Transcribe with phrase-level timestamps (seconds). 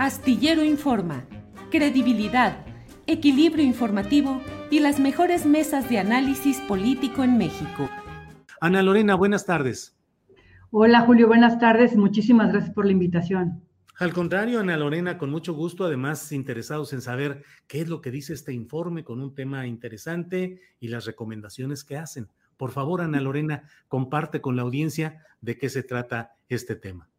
[0.00, 1.26] Astillero Informa,
[1.70, 2.64] credibilidad,
[3.06, 7.90] equilibrio informativo y las mejores mesas de análisis político en México.
[8.62, 9.94] Ana Lorena, buenas tardes.
[10.70, 11.96] Hola Julio, buenas tardes.
[11.96, 13.62] Muchísimas gracias por la invitación.
[13.98, 18.10] Al contrario, Ana Lorena, con mucho gusto, además interesados en saber qué es lo que
[18.10, 22.28] dice este informe con un tema interesante y las recomendaciones que hacen.
[22.56, 27.10] Por favor, Ana Lorena, comparte con la audiencia de qué se trata este tema.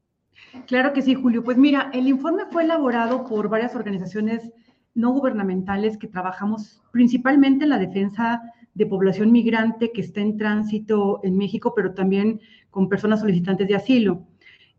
[0.67, 1.43] Claro que sí, Julio.
[1.43, 4.51] Pues mira, el informe fue elaborado por varias organizaciones
[4.93, 8.41] no gubernamentales que trabajamos principalmente en la defensa
[8.73, 13.75] de población migrante que está en tránsito en México, pero también con personas solicitantes de
[13.75, 14.25] asilo.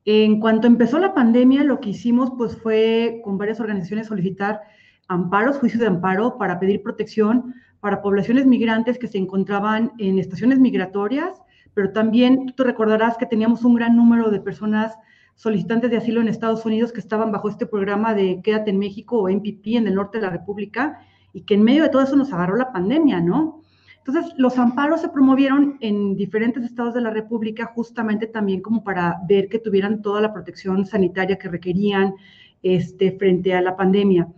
[0.05, 4.60] En cuanto empezó la pandemia, lo que hicimos pues fue con varias organizaciones solicitar
[5.08, 10.60] amparos, juicios de amparo para pedir protección para poblaciones migrantes que se encontraban en estaciones
[10.60, 11.42] migratorias,
[11.74, 14.96] pero también tú recordarás que teníamos un gran número de personas
[15.35, 19.19] solicitantes de asilo en Estados Unidos que estaban bajo este programa de Quédate en México
[19.19, 21.01] o MPP en el norte de la República
[21.33, 23.63] y que en medio de todo eso nos agarró la pandemia, ¿no?
[24.05, 29.19] Entonces, los amparos se promovieron en diferentes estados de la República justamente también como para
[29.29, 32.14] ver que tuvieran toda la protección sanitaria que requerían
[32.63, 34.29] este, frente a la pandemia.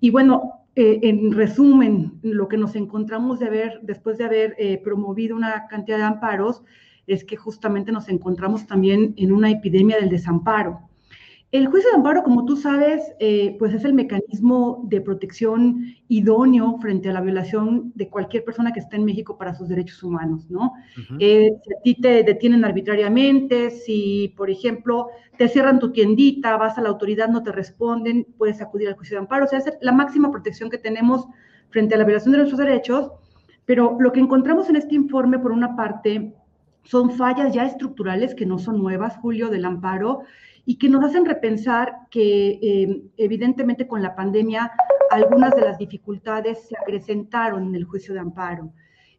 [0.00, 4.78] Y bueno, eh, en resumen, lo que nos encontramos de haber, después de haber eh,
[4.82, 6.64] promovido una cantidad de amparos,
[7.06, 10.86] es que justamente nos encontramos también en una epidemia del desamparo.
[11.52, 16.76] El juicio de amparo, como tú sabes, eh, pues es el mecanismo de protección idóneo
[16.80, 20.50] frente a la violación de cualquier persona que está en México para sus derechos humanos,
[20.50, 20.72] ¿no?
[21.20, 25.06] Eh, si a ti te detienen arbitrariamente, si, por ejemplo,
[25.38, 29.16] te cierran tu tiendita, vas a la autoridad, no te responden, puedes acudir al juicio
[29.16, 29.44] de amparo.
[29.44, 31.28] O sea, es la máxima protección que tenemos
[31.70, 33.12] frente a la violación de nuestros derechos.
[33.64, 36.34] Pero lo que encontramos en este informe, por una parte,
[36.86, 40.22] son fallas ya estructurales que no son nuevas, Julio, del amparo,
[40.64, 44.72] y que nos hacen repensar que eh, evidentemente con la pandemia
[45.10, 48.72] algunas de las dificultades se acrecentaron en el juicio de amparo,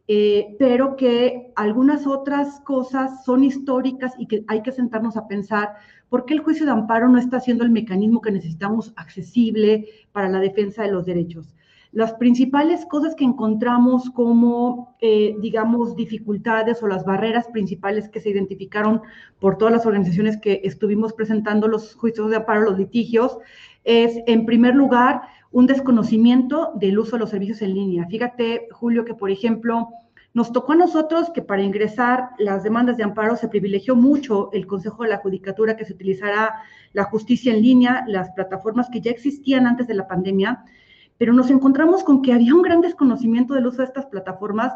[0.06, 5.74] eh, pero que algunas otras cosas son históricas y que hay que sentarnos a pensar
[6.08, 10.28] por qué el juicio de amparo no está siendo el mecanismo que necesitamos accesible para
[10.28, 11.54] la defensa de los derechos.
[11.92, 18.28] Las principales cosas que encontramos como, eh, digamos, dificultades o las barreras principales que se
[18.28, 19.00] identificaron
[19.40, 23.38] por todas las organizaciones que estuvimos presentando los juicios de amparo, los litigios,
[23.84, 28.06] es, en primer lugar, un desconocimiento del uso de los servicios en línea.
[28.06, 29.88] Fíjate, Julio, que, por ejemplo,
[30.34, 34.66] nos tocó a nosotros que para ingresar las demandas de amparo se privilegió mucho el
[34.66, 36.54] Consejo de la Judicatura, que se utilizara
[36.92, 40.64] la justicia en línea, las plataformas que ya existían antes de la pandemia,
[41.18, 44.72] pero nos encontramos con que había un gran desconocimiento del uso de estas plataformas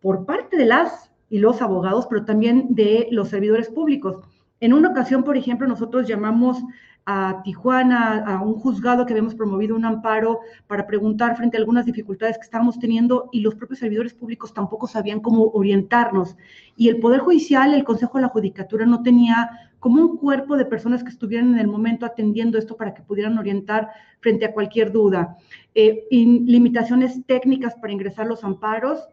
[0.00, 4.18] por parte de las y los abogados, pero también de los servidores públicos.
[4.60, 6.62] En una ocasión, por ejemplo, nosotros llamamos
[7.06, 11.86] a Tijuana, a un juzgado que habíamos promovido un amparo para preguntar frente a algunas
[11.86, 16.36] dificultades que estábamos teniendo y los propios servidores públicos tampoco sabían cómo orientarnos.
[16.76, 19.50] Y el Poder Judicial, el Consejo de la Judicatura no tenía
[19.86, 23.38] como un cuerpo de personas que estuvieran en el momento atendiendo esto para que pudieran
[23.38, 23.88] orientar
[24.18, 25.36] frente a cualquier duda.
[25.76, 29.08] Eh, limitaciones técnicas para ingresar los amparos.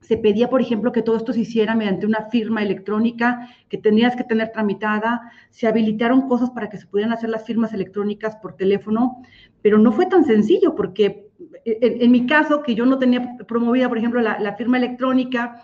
[0.00, 4.16] Se pedía, por ejemplo, que todo esto se hiciera mediante una firma electrónica que tendrías
[4.16, 5.30] que tener tramitada.
[5.50, 9.20] Se habilitaron cosas para que se pudieran hacer las firmas electrónicas por teléfono,
[9.60, 11.28] pero no fue tan sencillo porque
[11.66, 15.60] en, mi caso, que yo no tenía promovida, por ejemplo, la firma electrónica,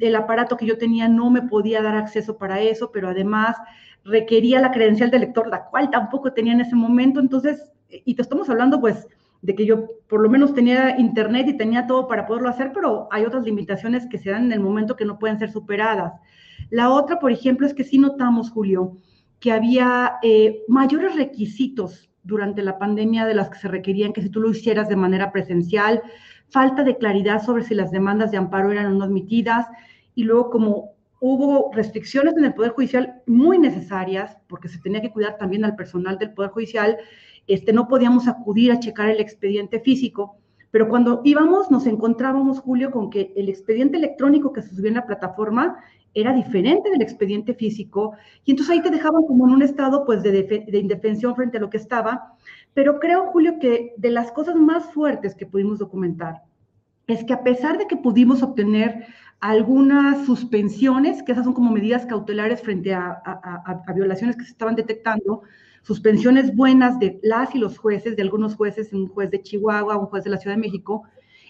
[0.00, 3.56] el aparato que yo tenía no me podía dar acceso para eso, pero además
[4.04, 7.20] requería la credencial del lector, la cual tampoco tenía en ese momento.
[7.20, 9.06] Entonces, y te estamos hablando pues
[9.42, 13.08] de que yo por lo menos tenía internet y tenía todo para poderlo hacer, pero
[13.10, 16.12] hay otras limitaciones que se dan en el momento que no pueden ser superadas.
[16.70, 18.96] La otra, por ejemplo, es que sí notamos, Julio,
[19.40, 24.30] que había eh, mayores requisitos durante la pandemia de las que se requerían que si
[24.30, 26.02] tú lo hicieras de manera presencial,
[26.52, 29.66] falta de claridad sobre si las demandas de amparo eran o no admitidas,
[30.14, 35.12] y luego como hubo restricciones en el Poder Judicial muy necesarias, porque se tenía que
[35.12, 36.98] cuidar también al personal del Poder Judicial,
[37.46, 40.36] este, no podíamos acudir a checar el expediente físico,
[40.70, 44.96] pero cuando íbamos nos encontrábamos, Julio, con que el expediente electrónico que se subía en
[44.96, 45.78] la plataforma
[46.14, 48.12] era diferente del expediente físico,
[48.44, 51.60] y entonces ahí te dejaban como en un estado pues de, de indefensión frente a
[51.60, 52.34] lo que estaba,
[52.74, 56.42] pero creo, Julio, que de las cosas más fuertes que pudimos documentar
[57.06, 59.06] es que a pesar de que pudimos obtener
[59.40, 64.76] algunas suspensiones, que esas son como medidas cautelares frente a, a violaciones que se estaban
[64.76, 65.42] detectando,
[65.82, 70.06] suspensiones buenas de las y los jueces, de algunos jueces, un juez de Chihuahua, un
[70.06, 71.02] juez de la Ciudad de México,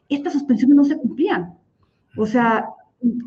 [0.09, 1.55] estas suspensiones no se cumplían.
[2.17, 2.69] O sea,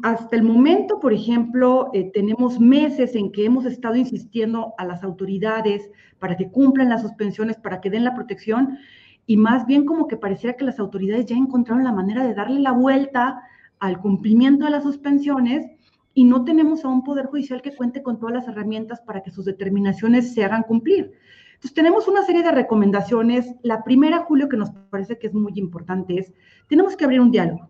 [0.03, 5.03] hasta el momento, por ejemplo, eh, tenemos meses en que hemos estado insistiendo a las
[5.03, 5.89] autoridades
[6.19, 8.77] para que cumplan las suspensiones, para que den la protección,
[9.25, 12.59] y más bien como que pareciera que las autoridades ya encontraron la manera de darle
[12.59, 13.41] la vuelta
[13.79, 15.65] al cumplimiento de las suspensiones
[16.13, 19.31] y no tenemos a un poder judicial que cuente con todas las herramientas para que
[19.31, 21.11] sus determinaciones se hagan cumplir.
[21.55, 23.53] Entonces, tenemos una serie de recomendaciones.
[23.63, 26.33] La primera, Julio, que nos parece que es muy importante es,
[26.69, 27.69] tenemos que abrir un diálogo.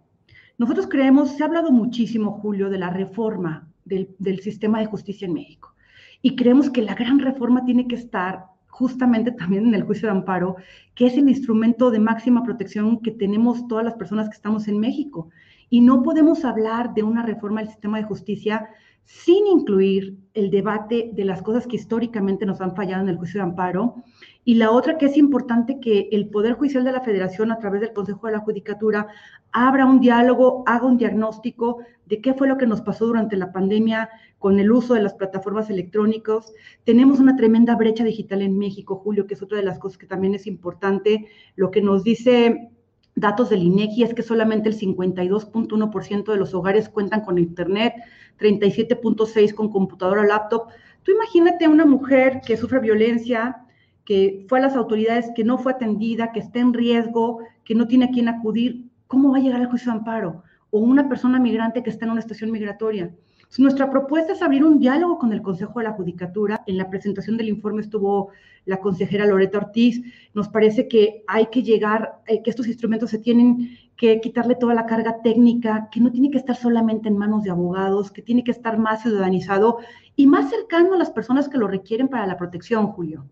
[0.57, 5.25] Nosotros creemos, se ha hablado muchísimo, Julio, de la reforma del, del sistema de justicia
[5.25, 5.75] en México.
[6.22, 10.18] Y creemos que la gran reforma tiene que estar justamente también en el juicio de
[10.18, 10.57] amparo,
[10.96, 14.80] que es el instrumento de máxima protección que tenemos todas las personas que estamos en
[14.80, 15.30] México.
[15.69, 18.69] Y no podemos hablar de una reforma del sistema de justicia
[19.06, 23.40] sin incluir el debate de las cosas que históricamente nos han fallado en el juicio
[23.40, 23.96] de amparo.
[24.44, 27.81] Y la otra que es importante que el Poder Judicial de la Federación, a través
[27.81, 29.07] del Consejo de la Judicatura,
[29.52, 33.52] abra un diálogo, haga un diagnóstico de qué fue lo que nos pasó durante la
[33.52, 34.10] pandemia
[34.40, 36.51] con el uso de las plataformas electrónicas.
[36.84, 40.08] Tenemos una tremenda brecha digital en México, Julio, que es otra de las cosas que
[40.08, 41.28] también es importante.
[41.56, 42.69] Lo que nos dice
[43.16, 47.94] datos del INEGI es que solamente el 52.1% de los hogares cuentan con internet,
[48.40, 50.70] 37.6 con computadora o laptop.
[51.04, 53.66] Tú imagínate a una mujer que sufre violencia,
[54.06, 57.88] que fue a las autoridades, que no fue atendida, que está en riesgo, que no
[57.88, 60.44] tiene a quién acudir, ¿cómo va a llegar al juicio de amparo?
[60.70, 63.14] O una persona migrante que está en una estación migratoria.
[63.57, 66.63] Nuestra propuesta es abrir un diálogo con el Consejo de la Judicatura.
[66.68, 68.31] En la presentación del informe estuvo
[68.66, 70.02] la consejera Loreta Ortiz.
[70.34, 74.74] Nos parece que hay que llegar, eh, que estos instrumentos se tienen que quitarle toda
[74.74, 78.44] la carga técnica, que no tiene que estar solamente en manos de abogados, que tiene
[78.44, 79.78] que estar más ciudadanizado
[80.18, 83.25] y más cercano a las personas que lo requieren para la protección, Julio.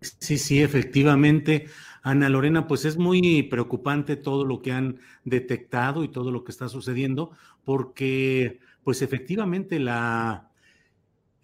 [0.00, 1.66] Sí, sí, efectivamente.
[2.02, 6.52] Ana Lorena, pues es muy preocupante todo lo que han detectado y todo lo que
[6.52, 7.32] está sucediendo,
[7.64, 10.48] porque pues efectivamente la,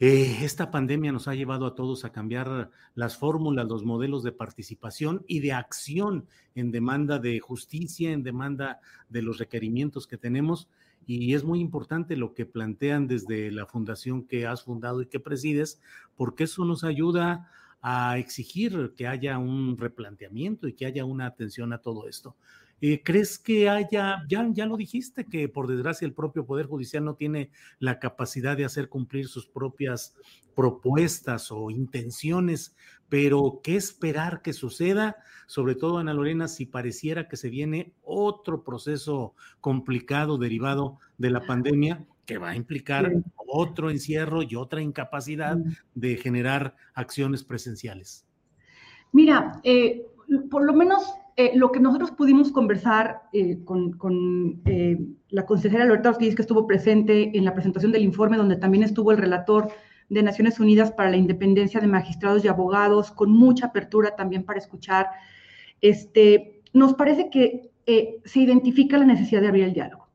[0.00, 4.32] eh, esta pandemia nos ha llevado a todos a cambiar las fórmulas, los modelos de
[4.32, 10.68] participación y de acción en demanda de justicia, en demanda de los requerimientos que tenemos.
[11.06, 15.20] Y es muy importante lo que plantean desde la fundación que has fundado y que
[15.20, 15.80] presides,
[16.16, 17.48] porque eso nos ayuda
[17.80, 22.36] a exigir que haya un replanteamiento y que haya una atención a todo esto.
[22.86, 27.02] Eh, ¿Crees que haya, ya, ya lo dijiste, que por desgracia el propio Poder Judicial
[27.02, 30.14] no tiene la capacidad de hacer cumplir sus propias
[30.54, 32.76] propuestas o intenciones,
[33.08, 38.62] pero qué esperar que suceda, sobre todo Ana Lorena, si pareciera que se viene otro
[38.64, 43.10] proceso complicado derivado de la pandemia que va a implicar
[43.46, 45.56] otro encierro y otra incapacidad
[45.94, 48.26] de generar acciones presenciales?
[49.10, 50.04] Mira, eh,
[50.50, 54.98] por lo menos eh, lo que nosotros pudimos conversar eh, con, eh,
[55.30, 59.10] la consejera Loretta Ortiz, que estuvo presente en la presentación del informe, donde también estuvo
[59.10, 59.68] el relator
[60.08, 64.60] de Naciones Unidas para la Independencia de Magistrados y Abogados, con mucha apertura también para
[64.60, 65.08] escuchar,
[65.80, 67.70] este, nos parece que
[68.24, 70.08] se identifica la necesidad de abrir el diálogo.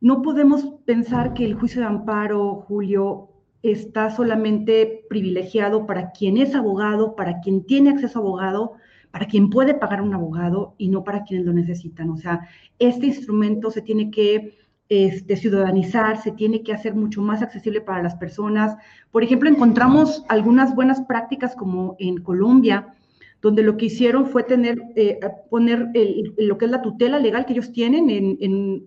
[0.00, 3.28] No podemos pensar que el juicio de amparo, Julio,
[3.62, 8.72] está solamente privilegiado para quien es abogado, para quien tiene acceso a abogado,
[9.12, 12.10] para quien puede pagar un abogado y no para quienes lo necesitan.
[12.10, 14.56] O sea, este instrumento se tiene que
[14.88, 18.76] este, ciudadanizar, se tiene que hacer mucho más accesible para las personas.
[19.10, 22.94] Por ejemplo, encontramos algunas buenas prácticas como en Colombia,
[23.42, 25.90] donde lo que hicieron fue tener, eh, poner
[26.38, 28.84] lo que es la tutela legal que ellos tienen en,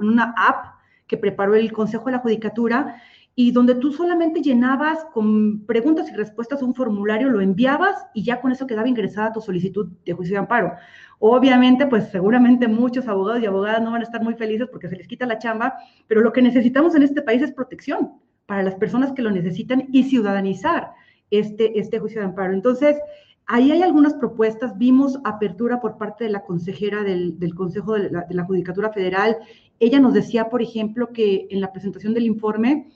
[0.00, 3.00] una app que preparó el Consejo de la Judicatura
[3.38, 8.40] y donde tú solamente llenabas con preguntas y respuestas un formulario, lo enviabas y ya
[8.40, 10.72] con eso quedaba ingresada tu solicitud de juicio de amparo.
[11.18, 14.96] Obviamente, pues seguramente muchos abogados y abogadas no van a estar muy felices porque se
[14.96, 15.74] les quita la chamba,
[16.08, 18.14] pero lo que necesitamos en este país es protección
[18.46, 20.92] para las personas que lo necesitan y ciudadanizar
[21.30, 22.54] este, este juicio de amparo.
[22.54, 22.96] Entonces,
[23.44, 24.78] ahí hay algunas propuestas.
[24.78, 29.36] Vimos apertura por parte de la consejera del, Consejo de la, de la Judicatura Federal.
[29.78, 32.86] Ella nos decía, por ejemplo, que en la presentación del informe,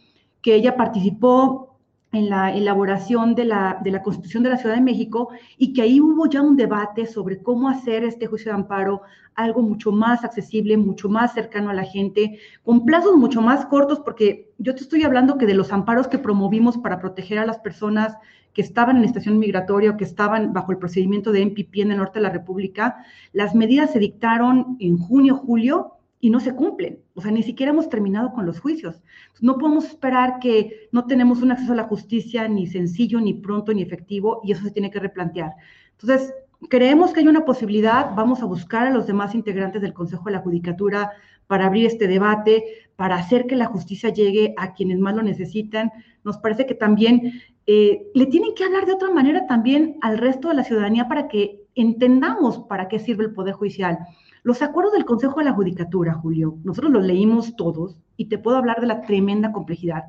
[0.43, 1.71] que ella participó
[2.13, 5.83] en la elaboración de la, de la Constitución de la Ciudad de México y que
[5.83, 9.03] ahí hubo ya un debate sobre cómo hacer este juicio de amparo
[9.35, 14.01] algo mucho más accesible, mucho más cercano a la gente, con plazos mucho más cortos,
[14.01, 17.59] porque yo te estoy hablando que de los amparos que promovimos para proteger a las
[17.59, 18.17] personas
[18.53, 21.99] que estaban en estación migratoria o que estaban bajo el procedimiento de MPP en el
[21.99, 27.01] norte de la República, las medidas se dictaron en junio, julio, y no se cumplen.
[27.15, 29.03] O sea, ni siquiera hemos terminado con los juicios.
[29.41, 33.73] No podemos esperar que no tenemos un acceso a la justicia ni sencillo, ni pronto,
[33.73, 35.55] ni efectivo, y eso se tiene que replantear.
[35.93, 36.35] Entonces,
[36.69, 40.33] creemos que hay una posibilidad, vamos a buscar a los demás integrantes del Consejo de
[40.33, 41.13] la Judicatura
[41.47, 42.65] para abrir este debate,
[42.97, 45.91] para hacer que la justicia llegue a quienes más lo necesitan.
[46.23, 50.49] Nos parece que también eh, le tienen que hablar de otra manera también al resto
[50.49, 53.99] de la ciudadanía para que entendamos para qué sirve el Poder Judicial.
[54.43, 58.57] Los acuerdos del Consejo de la Judicatura, Julio, nosotros los leímos todos y te puedo
[58.57, 60.05] hablar de la tremenda complejidad.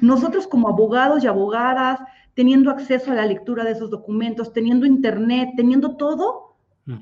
[0.00, 2.00] Nosotros como abogados y abogadas,
[2.34, 6.56] teniendo acceso a la lectura de esos documentos, teniendo internet, teniendo todo,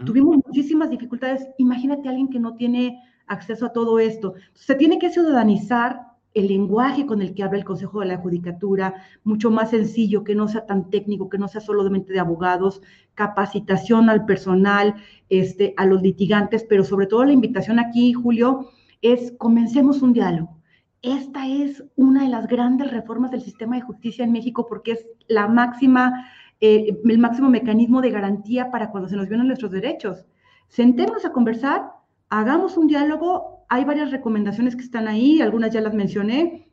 [0.05, 1.47] tuvimos muchísimas dificultades.
[1.59, 4.35] Imagínate a alguien que no tiene acceso a todo esto.
[4.53, 8.95] Se tiene que ciudadanizar el lenguaje con el que habla el Consejo de la Judicatura,
[9.23, 12.83] mucho más sencillo, que no sea tan técnico, que no sea solamente de abogados,
[13.15, 14.97] capacitación al personal,
[15.29, 20.61] este, a los litigantes, pero sobre todo la invitación aquí, Julio, es comencemos un diálogo.
[21.03, 25.07] Esta es una de las grandes reformas del sistema de justicia en México porque es
[25.29, 26.27] la máxima,
[26.61, 30.25] eh, el máximo mecanismo de garantía para cuando se nos violan nuestros derechos.
[30.69, 31.93] Sentémonos a conversar,
[32.39, 33.65] hagamos un diálogo.
[33.69, 36.69] Hay varias recomendaciones que están ahí, algunas ya las mencioné,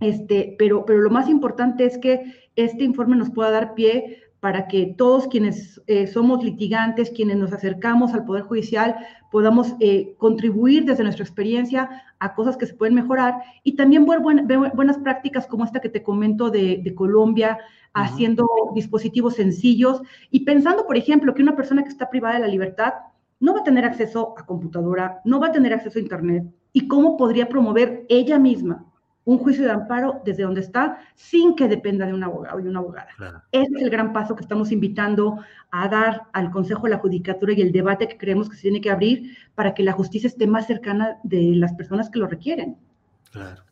[0.00, 4.68] este, pero, pero lo más importante es que este informe nos pueda dar pie para
[4.68, 8.94] que todos quienes eh, somos litigantes, quienes nos acercamos al Poder Judicial,
[9.32, 14.20] podamos eh, contribuir desde nuestra experiencia a cosas que se pueden mejorar y también ver,
[14.20, 17.58] buenas prácticas como esta que te comento de, Colombia,
[17.94, 22.48] haciendo dispositivos sencillos y pensando, por ejemplo, que una persona que está privada de la
[22.48, 22.92] libertad
[23.40, 26.88] no va a tener acceso a computadora, no va a tener acceso a Internet y
[26.88, 28.84] cómo podría promover ella misma
[29.26, 32.78] un juicio de amparo desde donde está sin que dependa de un abogado y una
[32.78, 33.08] abogada.
[33.50, 35.40] Ese es el gran paso que estamos invitando
[35.72, 38.80] a dar al Consejo de la Judicatura y el debate que creemos que se tiene
[38.80, 42.76] que abrir para que la justicia esté más cercana de las personas que lo requieren.
[43.32, 43.62] Claro.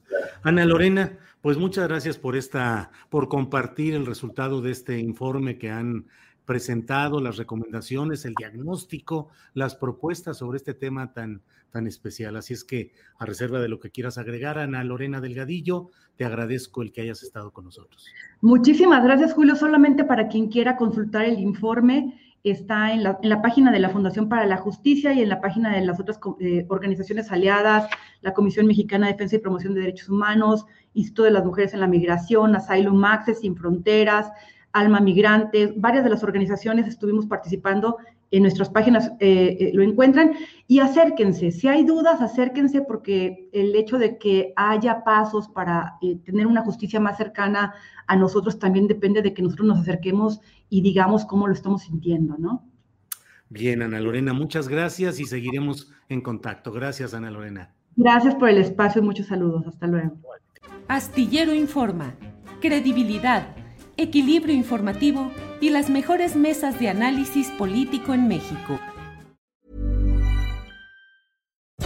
[0.42, 5.70] Ana Lorena, pues muchas gracias por esta, por compartir el resultado de este informe que
[5.70, 6.06] han
[6.44, 12.36] presentado, las recomendaciones, el diagnóstico, las propuestas sobre este tema tan, tan especial.
[12.36, 16.82] Así es que, a reserva de lo que quieras agregar, Ana Lorena Delgadillo, te agradezco
[16.82, 18.06] el que hayas estado con nosotros.
[18.40, 19.56] Muchísimas gracias, Julio.
[19.56, 24.44] Solamente para quien quiera consultar el informe, está en la, página de la Fundación para
[24.44, 27.88] la Justicia y en la página de las otras eh, organizaciones aliadas,
[28.20, 31.80] la Comisión Mexicana de Defensa y Promoción de Derechos Humanos, Instituto de las Mujeres en
[31.80, 34.30] la Migración, Asylum Access, Sin Fronteras,
[34.74, 37.96] Alma Migrante, varias de las organizaciones estuvimos participando
[38.32, 40.32] en nuestras páginas, eh, eh, lo encuentran
[40.66, 41.52] y acérquense.
[41.52, 46.62] Si hay dudas, acérquense porque el hecho de que haya pasos para eh, tener una
[46.62, 47.72] justicia más cercana
[48.08, 52.36] a nosotros también depende de que nosotros nos acerquemos y digamos cómo lo estamos sintiendo,
[52.36, 52.64] ¿no?
[53.48, 56.72] Bien, Ana Lorena, muchas gracias y seguiremos en contacto.
[56.72, 57.72] Gracias, Ana Lorena.
[57.94, 59.68] Gracias por el espacio y muchos saludos.
[59.68, 60.16] Hasta luego.
[60.88, 62.14] Astillero Informa.
[62.60, 63.63] Credibilidad
[63.96, 68.78] equilibrio informativo y las mejores mesas de análisis político en México.